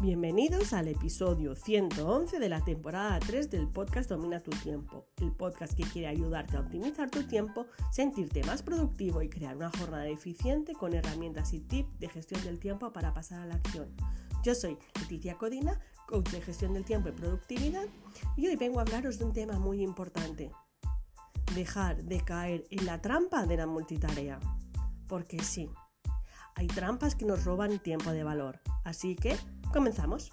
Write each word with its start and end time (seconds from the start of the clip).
Bienvenidos 0.00 0.74
al 0.74 0.86
episodio 0.86 1.56
111 1.56 2.38
de 2.38 2.48
la 2.48 2.64
temporada 2.64 3.18
3 3.18 3.50
del 3.50 3.66
podcast 3.66 4.08
Domina 4.08 4.38
tu 4.38 4.52
tiempo, 4.52 5.08
el 5.16 5.32
podcast 5.32 5.74
que 5.74 5.82
quiere 5.82 6.06
ayudarte 6.06 6.56
a 6.56 6.60
optimizar 6.60 7.10
tu 7.10 7.24
tiempo, 7.24 7.66
sentirte 7.90 8.44
más 8.44 8.62
productivo 8.62 9.22
y 9.22 9.28
crear 9.28 9.56
una 9.56 9.70
jornada 9.70 10.06
eficiente 10.06 10.74
con 10.74 10.94
herramientas 10.94 11.52
y 11.52 11.58
tips 11.58 11.98
de 11.98 12.08
gestión 12.08 12.44
del 12.44 12.60
tiempo 12.60 12.92
para 12.92 13.12
pasar 13.12 13.40
a 13.40 13.46
la 13.46 13.56
acción. 13.56 13.92
Yo 14.44 14.54
soy 14.54 14.78
Leticia 15.00 15.36
Codina, 15.36 15.80
coach 16.06 16.30
de 16.30 16.42
gestión 16.42 16.74
del 16.74 16.84
tiempo 16.84 17.08
y 17.08 17.12
productividad, 17.12 17.86
y 18.36 18.46
hoy 18.46 18.54
vengo 18.54 18.78
a 18.78 18.82
hablaros 18.82 19.18
de 19.18 19.24
un 19.24 19.32
tema 19.32 19.58
muy 19.58 19.82
importante. 19.82 20.52
Dejar 21.56 22.04
de 22.04 22.20
caer 22.20 22.68
en 22.70 22.86
la 22.86 23.02
trampa 23.02 23.46
de 23.46 23.56
la 23.56 23.66
multitarea. 23.66 24.38
Porque 25.08 25.42
sí, 25.42 25.68
hay 26.54 26.66
trampas 26.66 27.14
que 27.14 27.24
nos 27.24 27.44
roban 27.44 27.78
tiempo 27.78 28.10
de 28.10 28.24
valor. 28.24 28.60
Así 28.84 29.14
que 29.14 29.36
Comenzamos. 29.72 30.30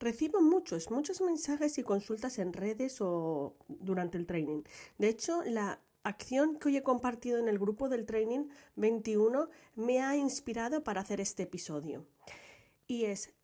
Recibo 0.00 0.40
muchos, 0.40 0.90
muchos 0.90 1.20
mensajes 1.20 1.76
y 1.78 1.82
consultas 1.82 2.38
en 2.38 2.52
redes 2.52 3.00
o 3.00 3.56
durante 3.68 4.16
el 4.16 4.26
training. 4.26 4.62
De 4.96 5.08
hecho, 5.08 5.42
la 5.44 5.80
acción 6.04 6.58
que 6.58 6.68
hoy 6.68 6.76
he 6.76 6.82
compartido 6.82 7.38
en 7.38 7.48
el 7.48 7.58
grupo 7.58 7.88
del 7.88 8.06
training 8.06 8.48
21 8.76 9.48
me 9.74 10.00
ha 10.00 10.16
inspirado 10.16 10.84
para 10.84 11.00
hacer 11.00 11.20
este 11.20 11.44
episodio. 11.44 12.06
Y 12.86 13.06
es 13.06 13.34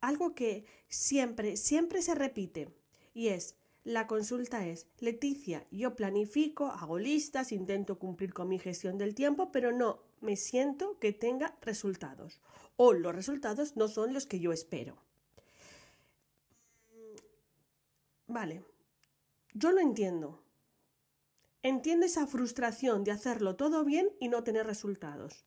algo 0.00 0.34
que 0.34 0.64
siempre, 0.88 1.56
siempre 1.56 2.00
se 2.00 2.14
repite. 2.14 2.68
Y 3.12 3.28
es, 3.28 3.56
la 3.84 4.06
consulta 4.06 4.64
es, 4.66 4.86
Leticia, 5.00 5.66
yo 5.72 5.96
planifico, 5.96 6.66
hago 6.66 6.98
listas, 6.98 7.50
intento 7.50 7.98
cumplir 7.98 8.32
con 8.32 8.48
mi 8.48 8.58
gestión 8.60 8.96
del 8.96 9.14
tiempo, 9.14 9.50
pero 9.50 9.72
no 9.72 10.02
me 10.20 10.36
siento 10.36 10.98
que 11.00 11.12
tenga 11.12 11.56
resultados. 11.62 12.40
O 12.76 12.92
los 12.92 13.14
resultados 13.14 13.76
no 13.76 13.88
son 13.88 14.14
los 14.14 14.26
que 14.26 14.38
yo 14.38 14.52
espero. 14.52 15.02
Vale, 18.28 18.64
yo 19.52 19.72
lo 19.72 19.80
entiendo. 19.80 20.42
Entiendo 21.64 22.06
esa 22.06 22.26
frustración 22.26 23.02
de 23.02 23.10
hacerlo 23.10 23.56
todo 23.56 23.84
bien 23.84 24.10
y 24.20 24.28
no 24.28 24.44
tener 24.44 24.64
resultados. 24.64 25.44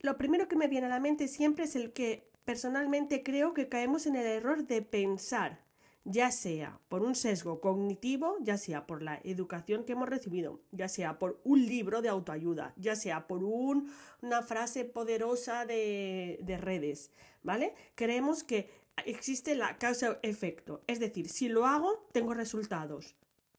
Lo 0.00 0.16
primero 0.16 0.48
que 0.48 0.56
me 0.56 0.68
viene 0.68 0.86
a 0.86 0.90
la 0.90 1.00
mente 1.00 1.28
siempre 1.28 1.64
es 1.64 1.76
el 1.76 1.92
que 1.92 2.30
personalmente 2.44 3.22
creo 3.22 3.52
que 3.52 3.68
caemos 3.68 4.06
en 4.06 4.16
el 4.16 4.26
error 4.26 4.66
de 4.66 4.80
pensar 4.80 5.67
ya 6.04 6.30
sea 6.30 6.80
por 6.88 7.02
un 7.02 7.14
sesgo 7.14 7.60
cognitivo, 7.60 8.36
ya 8.40 8.56
sea 8.56 8.86
por 8.86 9.02
la 9.02 9.20
educación 9.24 9.84
que 9.84 9.92
hemos 9.92 10.08
recibido, 10.08 10.60
ya 10.72 10.88
sea 10.88 11.18
por 11.18 11.40
un 11.44 11.66
libro 11.66 12.02
de 12.02 12.08
autoayuda, 12.08 12.72
ya 12.76 12.96
sea 12.96 13.26
por 13.26 13.44
una 13.44 14.42
frase 14.42 14.84
poderosa 14.84 15.66
de, 15.66 16.38
de 16.42 16.56
redes, 16.56 17.10
¿vale? 17.42 17.74
Creemos 17.94 18.42
que 18.42 18.70
existe 19.04 19.54
la 19.54 19.78
causa-efecto, 19.78 20.82
es 20.86 20.98
decir, 20.98 21.28
si 21.28 21.48
lo 21.48 21.66
hago, 21.66 22.08
tengo 22.12 22.34
resultados. 22.34 23.14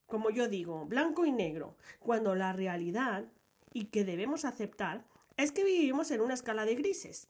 Como 0.07 0.31
yo 0.31 0.47
digo, 0.47 0.85
blanco 0.85 1.25
y 1.25 1.31
negro, 1.31 1.75
cuando 1.99 2.33
la 2.33 2.51
realidad 2.51 3.31
y 3.73 3.85
que 3.85 4.03
debemos 4.03 4.43
aceptar 4.43 5.05
es 5.37 5.51
que 5.51 5.63
vivimos 5.63 6.11
en 6.11 6.21
una 6.21 6.33
escala 6.33 6.65
de 6.65 6.75
grises. 6.75 7.27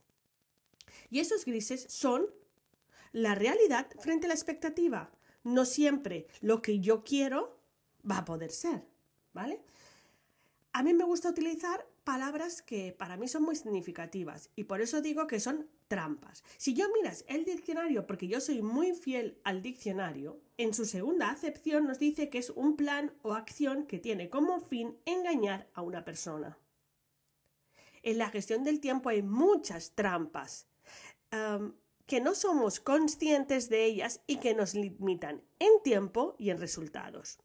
Y 1.10 1.20
esos 1.20 1.46
grises 1.46 1.86
son 1.90 2.28
la 3.12 3.36
realidad 3.36 3.88
frente 4.00 4.26
a 4.26 4.30
la 4.30 4.34
expectativa. 4.34 5.12
No 5.44 5.66
siempre 5.66 6.28
lo 6.42 6.62
que 6.62 6.80
yo 6.80 7.04
quiero 7.04 7.60
va 8.10 8.20
a 8.20 8.26
poder 8.26 8.52
ser, 8.52 8.86
¿vale? 9.34 9.62
A 10.72 10.84
mí 10.84 10.94
me 10.94 11.04
gusta 11.04 11.30
utilizar 11.30 11.86
palabras 12.04 12.62
que 12.62 12.92
para 12.92 13.18
mí 13.18 13.28
son 13.28 13.44
muy 13.44 13.56
significativas 13.56 14.50
y 14.56 14.66
por 14.66 14.82
eso 14.82 15.02
digo 15.02 15.28
que 15.28 15.40
son 15.40 15.68
trampas. 15.88 16.44
Si 16.58 16.74
yo 16.74 16.86
miras 16.94 17.26
el 17.28 17.46
diccionario, 17.46 18.06
porque 18.06 18.28
yo 18.28 18.40
soy 18.40 18.62
muy 18.62 18.94
fiel 18.94 19.40
al 19.44 19.62
diccionario, 19.62 20.40
en 20.58 20.74
su 20.74 20.86
segunda 20.86 21.32
acepción 21.32 21.88
nos 21.88 22.00
dice 22.00 22.30
que 22.30 22.38
es 22.38 22.52
un 22.52 22.76
plan 22.76 23.14
o 23.24 23.34
acción 23.34 23.86
que 23.88 24.00
tiene 24.00 24.30
como 24.30 24.60
fin 24.60 24.98
engañar 25.06 25.68
a 25.74 25.82
una 25.82 26.06
persona. 26.06 26.58
En 28.04 28.18
la 28.18 28.30
gestión 28.30 28.64
del 28.64 28.80
tiempo 28.80 29.10
hay 29.10 29.22
muchas 29.22 29.92
trampas 29.92 30.68
que 32.10 32.20
no 32.20 32.34
somos 32.34 32.80
conscientes 32.80 33.70
de 33.70 33.86
ellas 33.86 34.22
y 34.26 34.38
que 34.38 34.56
nos 34.56 34.74
limitan 34.74 35.44
en 35.60 35.70
tiempo 35.84 36.36
y 36.40 36.50
en 36.50 36.60
resultados. 36.60 37.38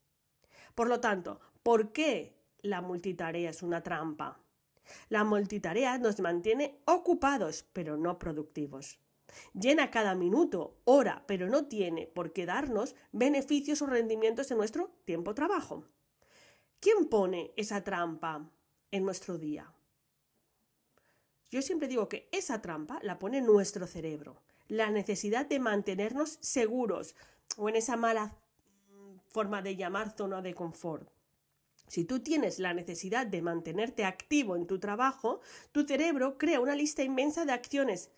Por 0.75 0.88
lo 0.88 1.00
tanto, 1.00 1.38
¿por 1.62 1.92
qué 1.92 2.34
la 2.62 2.80
multitarea 2.80 3.50
es 3.50 3.62
una 3.62 3.82
trampa? 3.82 4.41
La 5.10 5.22
multitarea 5.22 5.98
nos 5.98 6.19
mantiene 6.20 6.80
ocupados, 6.86 7.66
pero 7.75 7.98
no 7.98 8.19
productivos. 8.19 8.98
Llena 9.52 9.91
cada 9.91 10.14
minuto, 10.14 10.78
hora, 10.84 11.25
pero 11.26 11.46
no 11.50 11.66
tiene 11.66 12.06
por 12.06 12.32
qué 12.32 12.46
darnos 12.46 12.96
beneficios 13.12 13.82
o 13.82 13.86
rendimientos 13.86 14.50
en 14.50 14.56
nuestro 14.56 14.94
tiempo-trabajo. 15.04 15.84
¿Quién 16.81 17.10
pone 17.10 17.52
esa 17.56 17.84
trampa 17.84 18.50
en 18.91 19.04
nuestro 19.04 19.36
día? 19.36 19.75
Yo 21.50 21.60
siempre 21.60 21.86
digo 21.86 22.08
que 22.08 22.31
esa 22.32 22.62
trampa 22.62 22.98
la 23.02 23.19
pone 23.19 23.42
nuestro 23.42 23.86
cerebro 23.86 24.41
la 24.69 24.91
necesidad 24.91 25.47
de 25.47 25.58
mantenernos 25.58 26.38
seguros 26.41 27.14
o 27.56 27.69
en 27.69 27.76
esa 27.76 27.97
mala 27.97 28.36
forma 29.28 29.62
de 29.62 29.76
llamar 29.76 30.16
zona 30.16 30.42
de 30.42 30.54
confort. 30.54 31.10
Si 31.88 32.04
tú 32.04 32.20
tienes 32.20 32.58
la 32.58 32.72
necesidad 32.72 33.26
de 33.26 33.42
mantenerte 33.42 34.04
activo 34.04 34.56
en 34.56 34.66
tu 34.66 34.78
trabajo, 34.78 35.41
tu 35.72 35.84
cerebro 35.84 36.38
crea 36.38 36.60
una 36.60 36.75
lista 36.75 37.02
inmensa 37.02 37.44
de 37.44 37.52
acciones, 37.52 38.10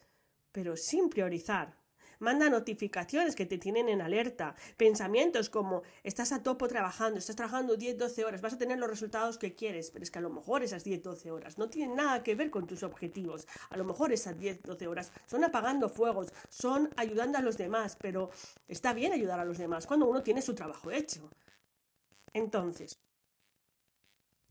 pero 0.52 0.76
sin 0.76 1.08
priorizar 1.08 1.74
manda 2.18 2.50
notificaciones 2.50 3.36
que 3.36 3.46
te 3.46 3.58
tienen 3.58 3.88
en 3.88 4.00
alerta, 4.00 4.54
pensamientos 4.76 5.50
como 5.50 5.82
estás 6.02 6.32
a 6.32 6.42
topo 6.42 6.68
trabajando, 6.68 7.18
estás 7.18 7.36
trabajando 7.36 7.76
10-12 7.76 8.24
horas, 8.24 8.40
vas 8.40 8.54
a 8.54 8.58
tener 8.58 8.78
los 8.78 8.90
resultados 8.90 9.38
que 9.38 9.54
quieres, 9.54 9.90
pero 9.90 10.02
es 10.02 10.10
que 10.10 10.18
a 10.18 10.22
lo 10.22 10.30
mejor 10.30 10.62
esas 10.62 10.84
10-12 10.86 11.30
horas 11.30 11.58
no 11.58 11.68
tienen 11.68 11.96
nada 11.96 12.22
que 12.22 12.34
ver 12.34 12.50
con 12.50 12.66
tus 12.66 12.82
objetivos, 12.82 13.46
a 13.70 13.76
lo 13.76 13.84
mejor 13.84 14.12
esas 14.12 14.36
10-12 14.36 14.86
horas 14.86 15.12
son 15.26 15.44
apagando 15.44 15.88
fuegos, 15.88 16.32
son 16.48 16.90
ayudando 16.96 17.38
a 17.38 17.42
los 17.42 17.56
demás, 17.56 17.96
pero 18.00 18.30
está 18.68 18.92
bien 18.92 19.12
ayudar 19.12 19.40
a 19.40 19.44
los 19.44 19.58
demás 19.58 19.86
cuando 19.86 20.06
uno 20.06 20.22
tiene 20.22 20.42
su 20.42 20.54
trabajo 20.54 20.90
hecho. 20.90 21.30
Entonces, 22.32 22.98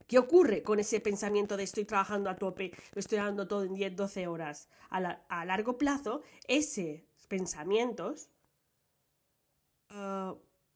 ¿Qué 0.08 0.20
ocurre 0.20 0.62
con 0.62 0.80
ese 0.80 1.00
pensamiento 1.00 1.58
de 1.58 1.64
estoy 1.64 1.86
trabajando 1.86 2.30
a 2.30 2.36
tope, 2.36 2.72
lo 2.94 3.00
estoy 3.00 3.18
dando 3.18 3.48
todo 3.48 3.64
en 3.64 3.76
10-12 3.76 4.28
horas? 4.28 4.70
A, 4.90 5.46
largo 5.46 5.80
plazo, 5.80 6.22
esos 6.48 7.02
pensamientos 7.26 8.30
uh, 9.92 10.36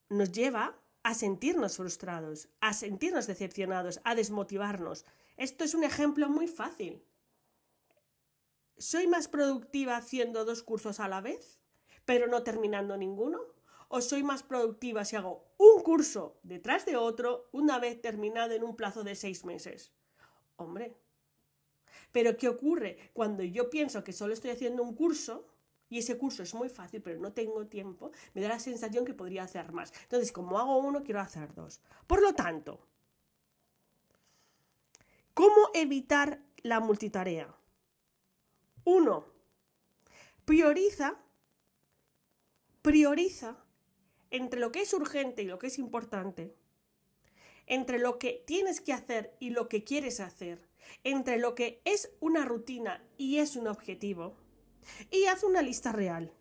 nos 0.09 0.31
lleva 0.31 0.75
a 1.03 1.13
sentirnos 1.13 1.77
frustrados, 1.77 2.49
a 2.59 2.73
sentirnos 2.73 3.27
decepcionados, 3.27 4.01
a 4.03 4.15
desmotivarnos. 4.15 5.05
Esto 5.37 5.63
es 5.63 5.73
un 5.73 5.83
ejemplo 5.83 6.29
muy 6.29 6.47
fácil. 6.47 7.03
¿Soy 8.77 9.07
más 9.07 9.27
productiva 9.27 9.97
haciendo 9.97 10.45
dos 10.45 10.63
cursos 10.63 10.99
a 10.99 11.07
la 11.07 11.21
vez, 11.21 11.59
pero 12.05 12.27
no 12.27 12.43
terminando 12.43 12.97
ninguno? 12.97 13.39
o 13.89 14.01
soy 14.01 14.23
más 14.23 14.43
productiva 14.43 15.03
si 15.03 15.15
hago 15.15 15.51
un 15.57 15.81
curso 15.81 16.39
detrás 16.43 16.85
de 16.85 16.95
otro 16.95 17.49
una 17.51 17.79
vez 17.79 18.01
terminado 18.01 18.53
en 18.53 18.63
un 18.63 18.75
plazo 18.75 19.03
de 19.03 19.15
seis 19.15 19.43
meses? 19.43 19.91
Hombre. 20.55 20.95
Pero 22.11 22.37
¿qué 22.37 22.47
ocurre 22.47 23.11
cuando 23.13 23.43
yo 23.43 23.69
pienso 23.69 24.03
que 24.03 24.13
solo 24.13 24.33
estoy 24.33 24.51
haciendo 24.51 24.83
un 24.83 24.95
curso? 24.95 25.47
Y 25.89 25.99
ese 25.99 26.17
curso 26.17 26.43
es 26.43 26.53
muy 26.53 26.69
fácil, 26.69 27.01
pero 27.01 27.19
no 27.19 27.33
tengo 27.33 27.65
tiempo, 27.65 28.11
me 28.33 28.41
da 28.41 28.49
la 28.49 28.59
sensación 28.59 29.05
que 29.05 29.13
podría 29.13 29.43
hacer 29.43 29.71
más. 29.71 29.91
Entonces, 30.03 30.31
como 30.31 30.59
hago 30.59 30.77
uno, 30.77 31.03
quiero 31.03 31.19
hacer 31.19 31.53
dos. 31.55 31.81
Por 32.05 32.21
lo 32.21 32.33
tanto, 32.33 32.79
¿cómo 35.33 35.69
evitar 35.73 36.41
la 36.61 36.79
multitarea? 36.79 37.55
Uno, 38.83 39.25
prioriza, 40.45 41.17
prioriza 42.81 43.57
entre 44.31 44.59
lo 44.59 44.71
que 44.71 44.81
es 44.81 44.93
urgente 44.93 45.41
y 45.41 45.45
lo 45.45 45.57
que 45.57 45.67
es 45.67 45.79
importante, 45.79 46.55
entre 47.65 47.99
lo 47.99 48.19
que 48.19 48.43
tienes 48.45 48.81
que 48.81 48.93
hacer 48.93 49.35
y 49.39 49.51
lo 49.51 49.69
que 49.69 49.83
quieres 49.83 50.19
hacer, 50.19 50.67
entre 51.03 51.37
lo 51.37 51.55
que 51.55 51.81
es 51.85 52.11
una 52.19 52.45
rutina 52.45 53.03
y 53.17 53.37
es 53.37 53.55
un 53.55 53.67
objetivo, 53.67 54.37
y 55.11 55.25
haz 55.25 55.43
una 55.43 55.61
lista 55.61 55.91
real. 55.91 56.33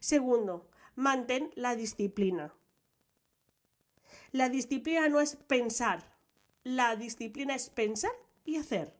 Segundo, 0.00 0.68
mantén 0.94 1.50
la 1.54 1.76
disciplina. 1.76 2.54
La 4.32 4.48
disciplina 4.48 5.08
no 5.08 5.20
es 5.20 5.36
pensar, 5.36 6.12
la 6.64 6.96
disciplina 6.96 7.54
es 7.54 7.70
pensar 7.70 8.12
y 8.44 8.56
hacer. 8.56 8.94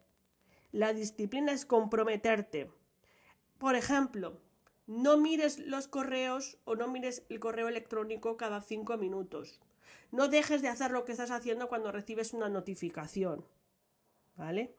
La 0.73 0.93
disciplina 0.93 1.53
es 1.53 1.67
comprometerte. 1.67 2.71
Por 3.59 3.77
ejemplo, 3.77 4.41
no 4.87 5.17
mires 5.17 5.59
los 5.59 5.87
correos 5.87 6.59
o 6.65 6.75
no 6.75 6.89
mires 6.89 7.25
el 7.29 7.41
correo 7.41 7.69
electrónico 7.69 8.37
cada 8.37 8.61
cinco 8.61 8.97
minutos. 8.97 9.61
No 10.11 10.29
dejes 10.29 10.61
de 10.61 10.69
hacer 10.69 10.91
lo 10.91 11.05
que 11.05 11.13
estás 11.13 11.31
haciendo 11.31 11.69
cuando 11.69 11.93
recibes 11.93 12.33
una 12.33 12.49
notificación. 12.49 13.45
¿Vale? 14.37 14.75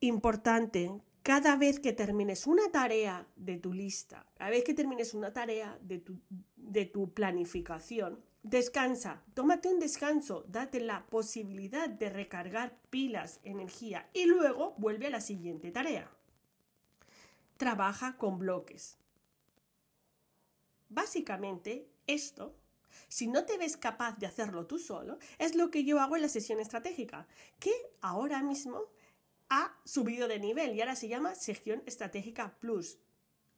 Importante, 0.00 1.00
cada 1.22 1.56
vez 1.56 1.78
que 1.78 1.92
termines 1.92 2.46
una 2.46 2.70
tarea 2.70 3.26
de 3.36 3.56
tu 3.56 3.72
lista, 3.72 4.26
cada 4.36 4.50
vez 4.50 4.64
que 4.64 4.74
termines 4.74 5.14
una 5.14 5.32
tarea 5.32 5.78
de 5.80 5.98
tu, 5.98 6.18
de 6.56 6.84
tu 6.86 7.12
planificación, 7.12 8.20
descansa, 8.42 9.22
tómate 9.34 9.68
un 9.68 9.78
descanso, 9.78 10.44
date 10.48 10.80
la 10.80 11.06
posibilidad 11.06 11.88
de 11.88 12.10
recargar 12.10 12.76
pilas, 12.90 13.38
energía 13.44 14.08
y 14.12 14.26
luego 14.26 14.74
vuelve 14.78 15.06
a 15.06 15.10
la 15.10 15.20
siguiente 15.20 15.70
tarea. 15.70 16.10
Trabaja 17.56 18.16
con 18.16 18.38
bloques. 18.38 18.98
Básicamente, 20.88 21.88
esto, 22.08 22.56
si 23.08 23.28
no 23.28 23.44
te 23.44 23.56
ves 23.58 23.76
capaz 23.76 24.18
de 24.18 24.26
hacerlo 24.26 24.66
tú 24.66 24.78
solo, 24.78 25.18
es 25.38 25.54
lo 25.54 25.70
que 25.70 25.84
yo 25.84 26.00
hago 26.00 26.16
en 26.16 26.22
la 26.22 26.28
sesión 26.28 26.58
estratégica, 26.58 27.28
que 27.60 27.72
ahora 28.00 28.42
mismo 28.42 28.88
ha 29.52 29.76
subido 29.84 30.28
de 30.28 30.38
nivel 30.38 30.74
y 30.74 30.80
ahora 30.80 30.96
se 30.96 31.08
llama 31.08 31.34
Sección 31.34 31.82
Estratégica 31.84 32.56
Plus. 32.58 32.98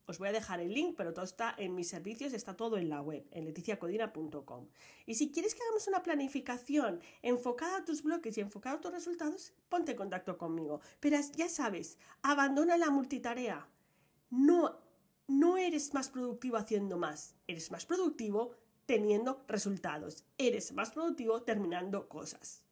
Os 0.06 0.19
voy 0.19 0.26
a 0.26 0.32
dejar 0.32 0.58
el 0.58 0.75
link, 0.75 0.96
pero 0.96 1.14
todo 1.14 1.25
está 1.25 1.55
en 1.56 1.76
mis 1.76 1.88
servicios, 1.88 2.32
está 2.32 2.56
todo 2.56 2.79
en 2.79 2.88
la 2.88 3.00
web, 3.00 3.25
en 3.31 3.44
leticiacodina.com. 3.44 4.67
Y 5.06 5.14
si 5.14 5.31
quieres 5.31 5.55
que 5.55 5.62
hagamos 5.62 5.87
una 5.87 6.02
planificación 6.02 7.00
enfocada 7.23 7.76
a 7.76 7.85
tus 7.85 8.02
bloques 8.02 8.37
y 8.37 8.41
enfocada 8.41 8.76
a 8.79 8.81
tus 8.81 8.93
resultados, 8.93 9.52
ponte 9.69 9.93
en 9.93 9.96
contacto 9.96 10.37
conmigo. 10.37 10.81
Pero 10.99 11.17
ya 11.37 11.49
sabes, 11.49 11.97
abandona 12.23 12.76
la 12.76 12.90
multitarea. 12.90 13.69
No, 14.31 14.81
no 15.29 15.56
eres 15.56 15.94
más 15.94 16.08
productivo 16.08 16.56
haciendo 16.56 16.99
más, 16.99 17.37
eres 17.47 17.70
más 17.70 17.87
productivo 17.87 18.56
teniendo 18.85 19.44
resultados, 19.47 20.25
eres 20.38 20.73
más 20.73 20.90
productivo 20.90 21.43
terminando 21.44 22.08
cosas. 22.08 22.63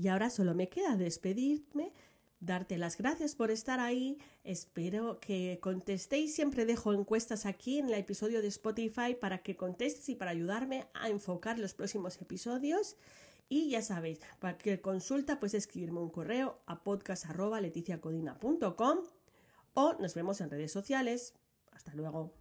Y 0.00 0.08
ahora 0.08 0.30
solo 0.30 0.54
me 0.54 0.70
queda 0.70 0.96
despedirme, 0.96 1.92
darte 2.40 2.78
las 2.78 2.96
gracias 2.96 3.34
por 3.34 3.50
estar 3.50 3.80
ahí. 3.80 4.16
Espero 4.44 5.20
que 5.20 5.58
contestéis. 5.60 6.34
Siempre 6.34 6.64
dejo 6.64 6.94
encuestas 6.94 7.44
aquí 7.44 7.78
en 7.78 7.88
el 7.88 7.94
episodio 7.94 8.40
de 8.40 8.48
Spotify 8.48 9.14
para 9.20 9.42
que 9.42 9.56
contestes 9.56 10.08
y 10.08 10.14
para 10.14 10.30
ayudarme 10.30 10.86
a 10.94 11.10
enfocar 11.10 11.58
los 11.58 11.74
próximos 11.74 12.18
episodios. 12.22 12.96
Y 13.50 13.68
ya 13.68 13.82
sabéis, 13.82 14.20
cualquier 14.40 14.80
consulta, 14.80 15.38
pues 15.38 15.52
escribirme 15.52 16.00
un 16.00 16.08
correo 16.08 16.62
a 16.64 16.82
podcast.leticiacodina.com 16.82 18.98
o 19.74 19.92
nos 20.00 20.14
vemos 20.14 20.40
en 20.40 20.48
redes 20.48 20.72
sociales. 20.72 21.34
Hasta 21.72 21.92
luego. 21.92 22.39